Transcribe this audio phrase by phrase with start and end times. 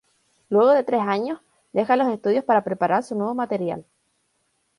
[0.49, 1.41] Luego de tres años,
[1.73, 3.85] deja los estudios para preparar su nuevo material.